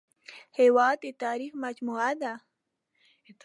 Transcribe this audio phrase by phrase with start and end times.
[0.59, 2.33] هېواد د تاریخ مجموعه ده